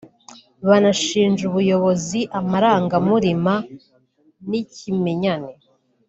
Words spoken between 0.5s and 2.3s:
banashinja ubuyobozi